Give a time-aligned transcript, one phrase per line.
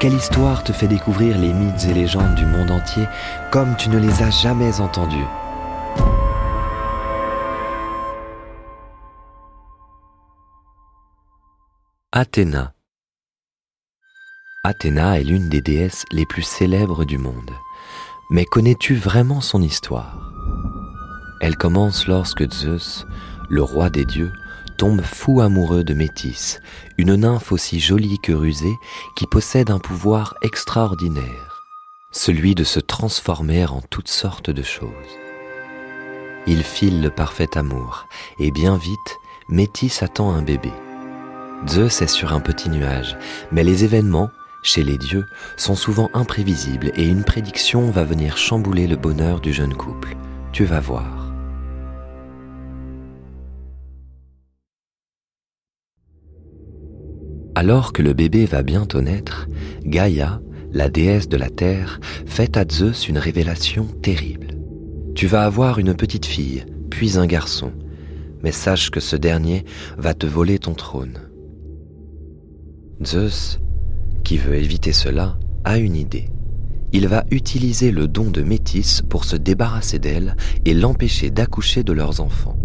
[0.00, 3.06] Quelle histoire te fait découvrir les mythes et légendes du monde entier
[3.50, 5.26] comme tu ne les as jamais entendus
[12.12, 12.72] Athéna.
[14.64, 17.50] Athéna est l'une des déesses les plus célèbres du monde.
[18.30, 20.32] Mais connais-tu vraiment son histoire?
[21.42, 23.04] Elle commence lorsque Zeus,
[23.50, 24.32] le roi des dieux,
[24.80, 26.58] tombe fou amoureux de Métis,
[26.96, 28.78] une nymphe aussi jolie que rusée
[29.14, 31.66] qui possède un pouvoir extraordinaire,
[32.12, 34.88] celui de se transformer en toutes sortes de choses.
[36.46, 38.06] Il file le parfait amour,
[38.38, 39.18] et bien vite,
[39.50, 40.72] Métis attend un bébé.
[41.68, 43.18] Zeus est sur un petit nuage,
[43.52, 44.30] mais les événements,
[44.62, 45.26] chez les dieux,
[45.58, 50.16] sont souvent imprévisibles et une prédiction va venir chambouler le bonheur du jeune couple.
[50.52, 51.29] Tu vas voir.
[57.60, 59.46] Alors que le bébé va bientôt naître,
[59.84, 60.40] Gaïa,
[60.72, 64.56] la déesse de la terre, fait à Zeus une révélation terrible.
[65.14, 67.72] Tu vas avoir une petite fille, puis un garçon,
[68.42, 69.66] mais sache que ce dernier
[69.98, 71.18] va te voler ton trône.
[73.04, 73.60] Zeus,
[74.24, 76.30] qui veut éviter cela, a une idée.
[76.94, 81.92] Il va utiliser le don de Métis pour se débarrasser d'elle et l'empêcher d'accoucher de
[81.92, 82.58] leurs enfants.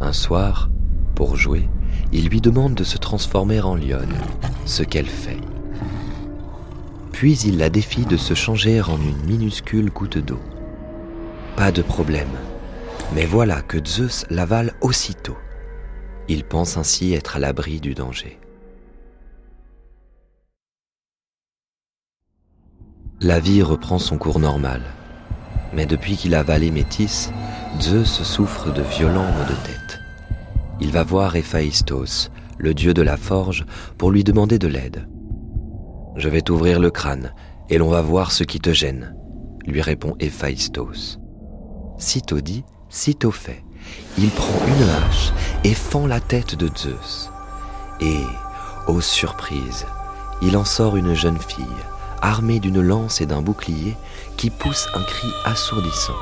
[0.00, 0.68] Un soir,
[1.14, 1.68] pour jouer,
[2.12, 4.14] il lui demande de se transformer en lionne,
[4.66, 5.40] ce qu'elle fait.
[7.12, 10.40] Puis il la défie de se changer en une minuscule goutte d'eau.
[11.56, 12.30] Pas de problème,
[13.14, 15.36] mais voilà que Zeus l'avale aussitôt.
[16.28, 18.38] Il pense ainsi être à l'abri du danger.
[23.20, 24.80] La vie reprend son cours normal,
[25.74, 27.30] mais depuis qu'il a avalé Métis,
[27.80, 29.99] Zeus souffre de violents maux de tête
[30.80, 33.66] il va voir Héphaïstos, le dieu de la forge,
[33.98, 35.08] pour lui demander de l'aide.
[36.16, 37.34] Je vais t'ouvrir le crâne,
[37.68, 39.14] et l'on va voir ce qui te gêne,
[39.66, 41.18] lui répond Héphaïstos.
[41.98, 43.62] Sitôt dit, sitôt fait.
[44.18, 45.32] Il prend une hache
[45.64, 47.30] et fend la tête de Zeus.
[48.00, 48.24] Et,
[48.86, 49.86] ô surprise,
[50.42, 51.64] il en sort une jeune fille,
[52.22, 53.96] armée d'une lance et d'un bouclier,
[54.36, 56.16] qui pousse un cri assourdissant.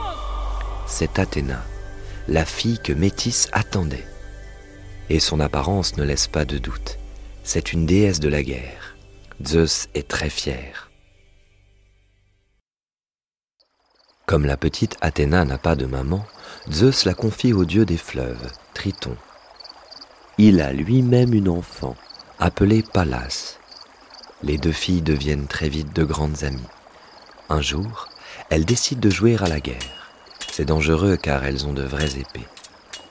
[0.87, 1.63] C'est Athéna,
[2.27, 4.07] la fille que Métis attendait
[5.11, 6.99] et son apparence ne laisse pas de doute.
[7.45, 8.97] C'est une déesse de la guerre.
[9.45, 10.91] Zeus est très fier.
[14.27, 16.27] Comme la petite Athéna n'a pas de maman,
[16.71, 19.17] Zeus la confie au dieu des fleuves, Triton.
[20.37, 21.97] Il a lui-même une enfant,
[22.39, 23.59] appelée Pallas.
[24.43, 26.61] Les deux filles deviennent très vite de grandes amies.
[27.49, 28.09] Un jour,
[28.51, 30.13] elles décident de jouer à la guerre.
[30.53, 32.47] C'est dangereux car elles ont de vraies épées.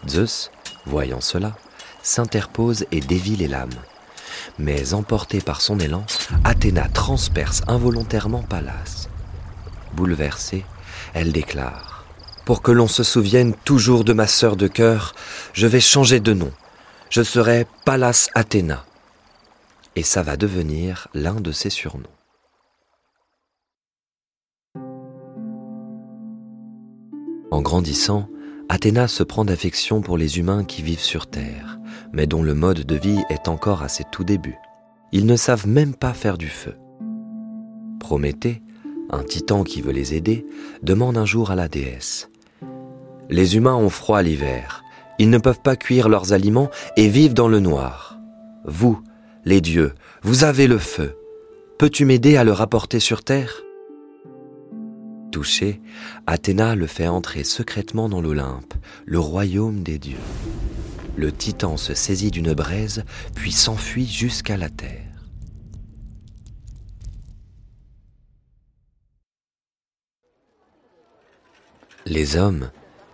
[0.08, 0.52] Zeus,
[0.86, 1.58] voyant cela,
[2.08, 3.70] s'interpose et dévie les lames.
[4.58, 6.06] Mais emportée par son élan,
[6.44, 9.08] Athéna transperce involontairement Pallas.
[9.94, 10.66] Bouleversée,
[11.14, 12.06] elle déclare
[12.46, 15.16] Pour que l'on se souvienne toujours de ma sœur de cœur,
[15.54, 16.52] je vais changer de nom.
[17.10, 18.86] Je serai Pallas Athéna.
[19.96, 22.04] Et ça va devenir l'un de ses surnoms.
[27.50, 28.30] En grandissant,
[28.70, 31.77] Athéna se prend d'affection pour les humains qui vivent sur Terre,
[32.14, 34.58] mais dont le mode de vie est encore à ses tout débuts.
[35.12, 36.76] Ils ne savent même pas faire du feu.
[38.00, 38.62] Prométhée,
[39.10, 40.46] un titan qui veut les aider,
[40.84, 42.30] demande un jour à la déesse.
[43.30, 44.84] Les humains ont froid l'hiver,
[45.20, 48.18] ils ne peuvent pas cuire leurs aliments et vivent dans le noir.
[48.66, 49.02] Vous,
[49.46, 49.94] les dieux,
[50.24, 51.16] vous avez le feu.
[51.78, 53.64] Peux-tu m'aider à le rapporter sur Terre?
[55.32, 55.82] Touché,
[56.26, 58.74] Athéna le fait entrer secrètement dans l'Olympe,
[59.06, 60.18] le royaume des dieux.
[61.18, 63.04] Le titan se saisit d'une braise,
[63.34, 65.02] puis s'enfuit jusqu'à la terre.
[72.06, 72.70] Les hommes,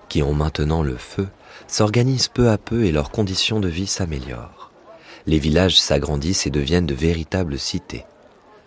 [0.09, 1.29] qui ont maintenant le feu,
[1.67, 4.71] s'organisent peu à peu et leurs conditions de vie s'améliorent.
[5.25, 8.05] Les villages s'agrandissent et deviennent de véritables cités.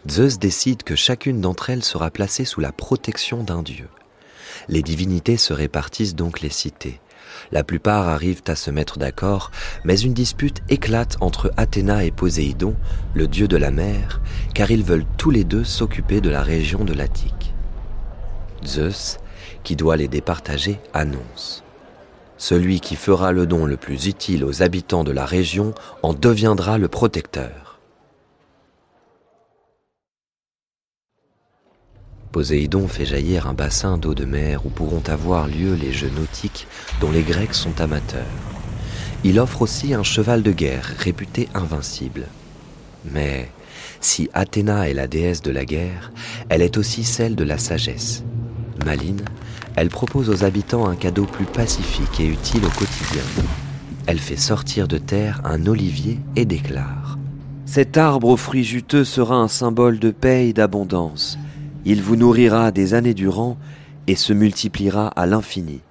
[0.09, 3.89] Zeus décide que chacune d'entre elles sera placée sous la protection d'un dieu.
[4.69, 7.01] Les divinités se répartissent donc les cités.
[7.53, 9.51] La plupart arrivent à se mettre d'accord,
[9.85, 12.75] mais une dispute éclate entre Athéna et Poséidon,
[13.15, 14.21] le dieu de la mer,
[14.55, 17.55] car ils veulent tous les deux s'occuper de la région de l'Attique.
[18.65, 19.19] Zeus,
[19.63, 21.63] qui doit les départager, annonce.
[22.39, 26.79] Celui qui fera le don le plus utile aux habitants de la région en deviendra
[26.79, 27.66] le protecteur.
[32.37, 36.67] Poséidon fait jaillir un bassin d'eau de mer où pourront avoir lieu les jeux nautiques
[37.01, 38.27] dont les Grecs sont amateurs.
[39.25, 42.27] Il offre aussi un cheval de guerre réputé invincible.
[43.11, 43.51] Mais
[44.03, 46.13] si Athéna est la déesse de la guerre,
[46.51, 48.23] elle est aussi celle de la sagesse.
[48.85, 49.25] Maline,
[49.75, 53.25] elle propose aux habitants un cadeau plus pacifique et utile au quotidien.
[54.07, 57.17] Elle fait sortir de terre un olivier et déclare⁇
[57.65, 61.39] Cet arbre aux fruits juteux sera un symbole de paix et d'abondance.
[61.89, 63.57] Il vous nourrira des années durant
[64.09, 65.83] et se multipliera à l'infini.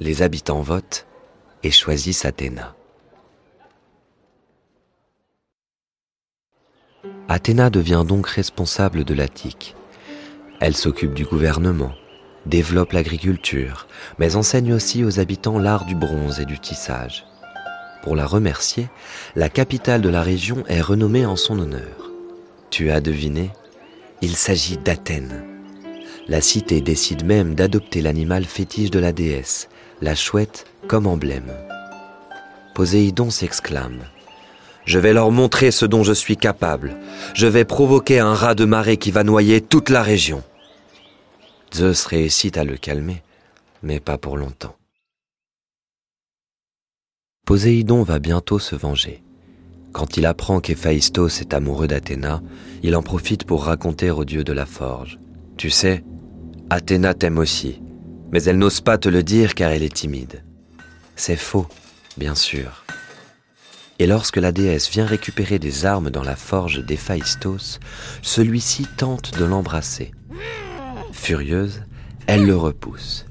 [0.00, 1.06] Les habitants votent
[1.62, 2.74] et choisissent Athéna.
[7.28, 9.76] Athéna devient donc responsable de l'Attique.
[10.60, 11.92] Elle s'occupe du gouvernement,
[12.46, 13.86] développe l'agriculture,
[14.18, 17.26] mais enseigne aussi aux habitants l'art du bronze et du tissage.
[18.02, 18.88] Pour la remercier,
[19.36, 22.12] la capitale de la région est renommée en son honneur.
[22.70, 23.50] Tu as deviné
[24.20, 25.44] Il s'agit d'Athènes.
[26.26, 29.68] La cité décide même d'adopter l'animal fétiche de la déesse,
[30.02, 31.52] la chouette, comme emblème.
[32.74, 34.00] Poséidon s'exclame.
[34.84, 36.96] Je vais leur montrer ce dont je suis capable.
[37.34, 40.42] Je vais provoquer un raz de marée qui va noyer toute la région.
[41.74, 43.22] Zeus réussit à le calmer,
[43.82, 44.76] mais pas pour longtemps.
[47.46, 49.22] Poséidon va bientôt se venger.
[49.92, 52.42] Quand il apprend qu'Héphaïstos est amoureux d'Athéna,
[52.82, 55.18] il en profite pour raconter au dieu de la forge.
[55.56, 56.04] Tu sais,
[56.70, 57.80] Athéna t'aime aussi,
[58.30, 60.44] mais elle n'ose pas te le dire car elle est timide.
[61.16, 61.66] C'est faux,
[62.16, 62.84] bien sûr.
[63.98, 67.80] Et lorsque la déesse vient récupérer des armes dans la forge d'Héphaïstos,
[68.22, 70.12] celui-ci tente de l'embrasser.
[71.12, 71.82] Furieuse,
[72.26, 73.26] elle le repousse.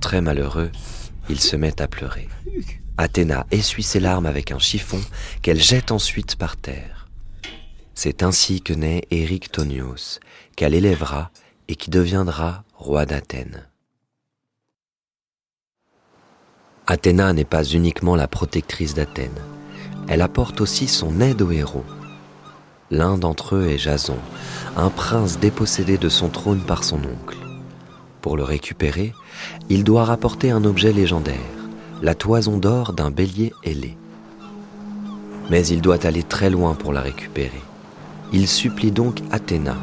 [0.00, 0.72] Très malheureux,
[1.28, 2.28] il se met à pleurer.
[2.98, 5.00] Athéna essuie ses larmes avec un chiffon
[5.42, 7.08] qu'elle jette ensuite par terre.
[7.94, 9.06] C'est ainsi que naît
[9.52, 10.20] Tonios,
[10.56, 11.30] qu'elle élèvera
[11.68, 13.68] et qui deviendra roi d'Athènes.
[16.86, 19.42] Athéna n'est pas uniquement la protectrice d'Athènes,
[20.08, 21.84] elle apporte aussi son aide aux héros.
[22.90, 24.18] L'un d'entre eux est Jason,
[24.76, 27.36] un prince dépossédé de son trône par son oncle.
[28.22, 29.12] Pour le récupérer,
[29.68, 31.55] il doit rapporter un objet légendaire,
[32.02, 33.96] la toison d'or d'un bélier ailé.
[35.50, 37.62] Mais il doit aller très loin pour la récupérer.
[38.32, 39.76] Il supplie donc Athéna.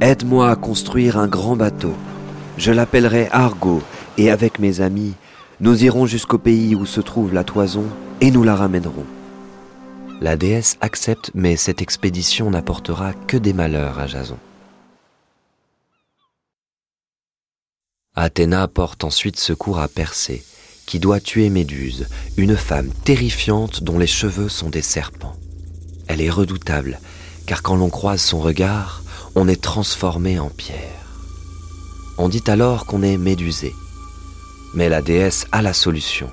[0.00, 1.94] Aide-moi à construire un grand bateau.
[2.56, 3.82] Je l'appellerai Argo,
[4.16, 5.14] et avec mes amis,
[5.60, 7.84] nous irons jusqu'au pays où se trouve la toison
[8.20, 9.06] et nous la ramènerons.
[10.20, 14.38] La déesse accepte, mais cette expédition n'apportera que des malheurs à Jason.
[18.14, 20.44] Athéna porte ensuite secours à Persée,
[20.90, 25.36] qui doit tuer Méduse, une femme terrifiante dont les cheveux sont des serpents.
[26.08, 26.98] Elle est redoutable,
[27.46, 29.04] car quand l'on croise son regard,
[29.36, 31.06] on est transformé en pierre.
[32.18, 33.72] On dit alors qu'on est médusé.
[34.74, 36.28] Mais la déesse a la solution.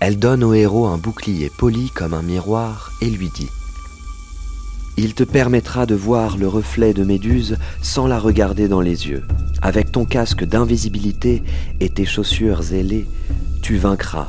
[0.00, 3.46] Elle donne au héros un bouclier poli comme un miroir et lui dit⁇
[4.98, 9.24] Il te permettra de voir le reflet de Méduse sans la regarder dans les yeux.
[9.62, 11.42] Avec ton casque d'invisibilité
[11.80, 13.06] et tes chaussures ailées,
[13.62, 14.26] tu vaincras.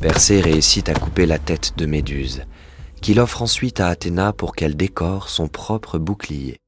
[0.00, 2.42] Persée réussit à couper la tête de Méduse,
[3.00, 6.58] qu'il offre ensuite à Athéna pour qu'elle décore son propre bouclier.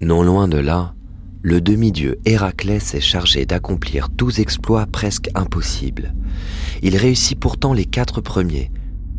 [0.00, 0.94] Non loin de là,
[1.42, 6.12] le demi-dieu Héraclès est chargé d'accomplir douze exploits presque impossibles.
[6.82, 8.72] Il réussit pourtant les quatre premiers,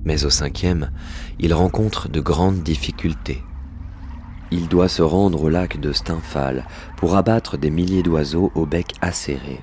[0.03, 0.91] mais au cinquième,
[1.39, 3.41] il rencontre de grandes difficultés.
[4.51, 6.65] Il doit se rendre au lac de Stymphale
[6.97, 9.62] pour abattre des milliers d'oiseaux au bec acéré.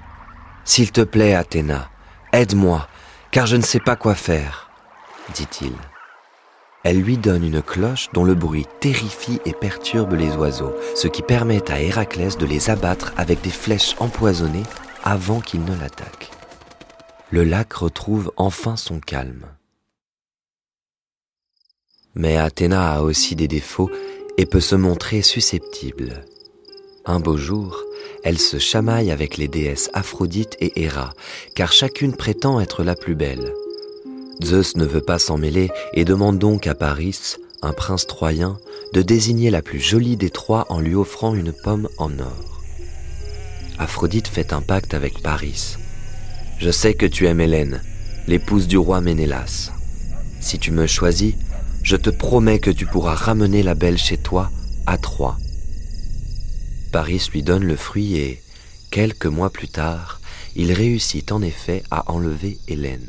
[0.70, 1.90] S'il te plaît, Athéna,
[2.32, 2.86] aide-moi,
[3.32, 4.70] car je ne sais pas quoi faire,
[5.34, 5.72] dit-il.
[6.84, 11.22] Elle lui donne une cloche dont le bruit terrifie et perturbe les oiseaux, ce qui
[11.22, 14.62] permet à Héraclès de les abattre avec des flèches empoisonnées
[15.02, 16.30] avant qu'ils ne l'attaquent.
[17.30, 19.46] Le lac retrouve enfin son calme.
[22.14, 23.90] Mais Athéna a aussi des défauts
[24.38, 26.24] et peut se montrer susceptible.
[27.06, 27.82] Un beau jour,
[28.24, 31.14] elle se chamaille avec les déesses Aphrodite et Héra,
[31.54, 33.52] car chacune prétend être la plus belle.
[34.42, 38.58] Zeus ne veut pas s'en mêler et demande donc à Paris, un prince troyen,
[38.92, 42.62] de désigner la plus jolie des trois en lui offrant une pomme en or.
[43.78, 45.76] Aphrodite fait un pacte avec Paris.
[46.58, 47.82] Je sais que tu aimes Hélène,
[48.26, 49.70] l'épouse du roi Ménélas.
[50.40, 51.34] Si tu me choisis,
[51.82, 54.50] je te promets que tu pourras ramener la belle chez toi
[54.86, 55.38] à Troie.
[56.90, 58.42] Paris lui donne le fruit et,
[58.90, 60.20] quelques mois plus tard,
[60.56, 63.06] il réussit en effet à enlever Hélène.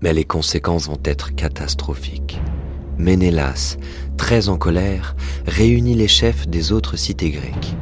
[0.00, 2.40] Mais les conséquences vont être catastrophiques.
[2.98, 3.76] Ménélas,
[4.16, 5.14] très en colère,
[5.46, 7.76] réunit les chefs des autres cités grecques.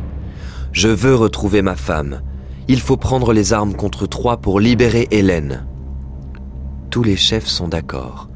[0.72, 2.22] Je veux retrouver ma femme.
[2.68, 5.66] Il faut prendre les armes contre Troie pour libérer Hélène.
[6.90, 8.28] Tous les chefs sont d'accord,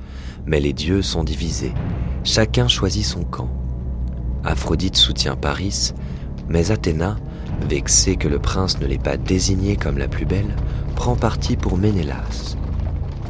[0.47, 1.75] mais les dieux sont divisés.
[2.25, 3.50] Chacun choisit son camp.
[4.45, 5.93] Aphrodite soutient Paris,
[6.49, 7.16] mais Athéna,
[7.69, 10.57] vexée que le prince ne l'ait pas désignée comme la plus belle,
[10.97, 12.57] prend parti pour Ménélas.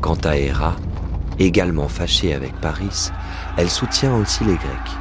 [0.01, 0.77] Quant à Héra,
[1.41, 3.11] également fâchée avec Paris,
[3.57, 4.97] elle soutient aussi les Grecs.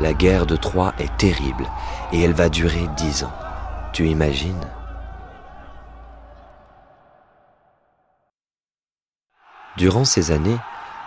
[0.00, 1.66] La guerre de Troie est terrible
[2.12, 3.32] et elle va durer dix ans.
[3.92, 4.54] Tu imagines?
[9.76, 10.58] Durant ces années,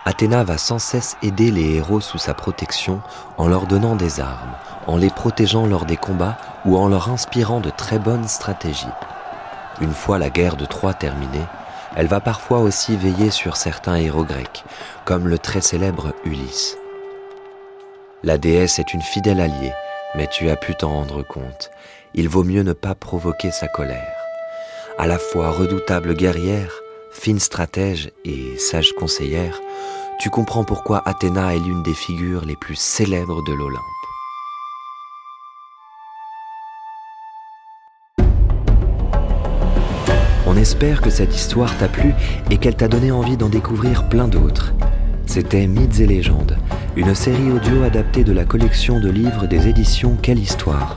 [0.04, 3.00] Athéna va sans cesse aider les héros sous sa protection
[3.38, 4.56] en leur donnant des armes,
[4.88, 8.86] en les protégeant lors des combats ou en leur inspirant de très bonnes stratégies.
[9.80, 11.46] Une fois la guerre de Troie terminée,
[11.94, 14.64] elle va parfois aussi veiller sur certains héros grecs,
[15.04, 16.76] comme le très célèbre Ulysse.
[18.24, 19.72] La déesse est une fidèle alliée,
[20.16, 21.70] mais tu as pu t'en rendre compte.
[22.14, 24.16] Il vaut mieux ne pas provoquer sa colère.
[24.98, 26.81] À la fois redoutable guerrière,
[27.12, 29.60] fine stratège et sage conseillère,
[30.18, 33.80] tu comprends pourquoi Athéna est l'une des figures les plus célèbres de l'Olympe.
[40.46, 42.14] On espère que cette histoire t'a plu
[42.50, 44.74] et qu'elle t'a donné envie d'en découvrir plein d'autres.
[45.26, 46.58] C'était Mythes et légendes,
[46.96, 50.96] une série audio adaptée de la collection de livres des éditions Quelle Histoire.